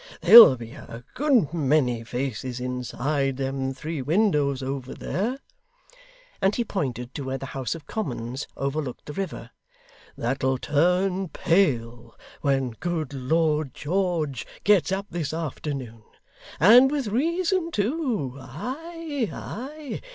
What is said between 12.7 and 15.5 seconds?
good Lord George gets up this